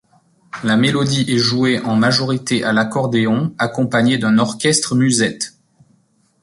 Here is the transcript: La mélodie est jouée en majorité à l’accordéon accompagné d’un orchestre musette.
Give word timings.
La 0.63 0.77
mélodie 0.77 1.31
est 1.31 1.37
jouée 1.37 1.79
en 1.81 1.95
majorité 1.95 2.63
à 2.63 2.73
l’accordéon 2.73 3.53
accompagné 3.59 4.17
d’un 4.17 4.39
orchestre 4.39 4.95
musette. 4.95 5.59